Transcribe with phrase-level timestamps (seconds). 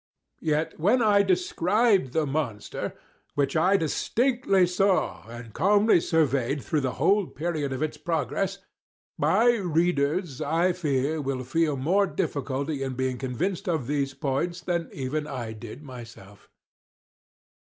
[0.41, 2.95] Yet when I described the monster
[3.35, 8.57] (which I distinctly saw, and calmly surveyed through the whole period of its progress),
[9.19, 14.89] my readers, I fear, will feel more difficulty in being convinced of these points than
[14.91, 16.49] even I did myself.